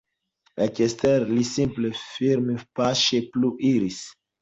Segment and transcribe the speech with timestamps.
[0.65, 4.05] Ekstere, li simple firmpaŝe plu iris.